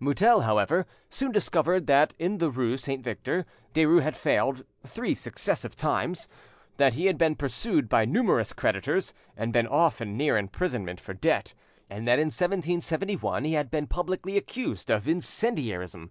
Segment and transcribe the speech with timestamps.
[0.00, 6.26] Mutel, however, soon discovered that in the rue Saint Victor, Derues had failed—three successive times,
[6.76, 11.54] that he had been pursued by numerous creditors, and been often near imprisonment for debt,
[11.88, 16.10] and that in 1771 he had been publicly accused of incendiarism.